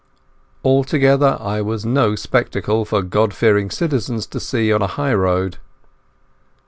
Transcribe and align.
Altogether 0.65 1.37
I 1.39 1.61
was 1.61 1.85
no 1.85 2.15
spectacle 2.15 2.85
for 2.85 3.03
God 3.03 3.35
fearing 3.35 3.69
citizens 3.69 4.25
to 4.25 4.39
see 4.39 4.73
on 4.73 4.81
a 4.81 4.87
highroad. 4.87 5.59